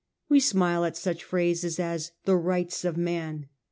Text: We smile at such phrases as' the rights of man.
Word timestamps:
We 0.29 0.39
smile 0.39 0.83
at 0.83 0.97
such 0.97 1.23
phrases 1.23 1.79
as' 1.79 2.11
the 2.25 2.35
rights 2.35 2.83
of 2.83 2.97
man. 2.97 3.49